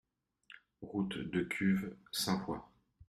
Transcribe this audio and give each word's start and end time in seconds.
Route 0.81 1.19
de 1.19 1.43
Cuves, 1.43 1.95
Saint-Pois 2.11 2.71